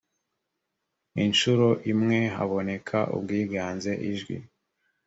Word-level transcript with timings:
inshuro 1.23 1.67
imwe 1.91 2.19
haboneka 2.35 2.97
ubwiganze 3.15 3.91
ijwi 4.11 4.35